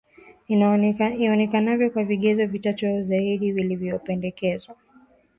[1.17, 4.75] ionekanavyo kwa vigezo vitatu au zaidi vilivyopendekezwa